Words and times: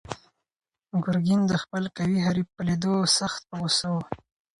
ګرګین 1.03 1.41
د 1.47 1.53
خپل 1.63 1.83
قوي 1.97 2.19
حریف 2.25 2.47
په 2.55 2.61
لیدو 2.67 2.95
سخت 3.17 3.41
په 3.49 3.55
غوسه 3.59 3.87
و. 3.93 3.95